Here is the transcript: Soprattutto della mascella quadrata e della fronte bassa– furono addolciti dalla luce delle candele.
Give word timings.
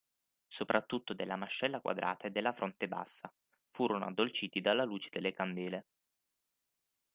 Soprattutto 0.47 1.13
della 1.13 1.35
mascella 1.35 1.79
quadrata 1.79 2.25
e 2.25 2.31
della 2.31 2.53
fronte 2.53 2.87
bassa– 2.87 3.31
furono 3.75 4.05
addolciti 4.05 4.59
dalla 4.59 4.83
luce 4.83 5.09
delle 5.11 5.31
candele. 5.31 5.85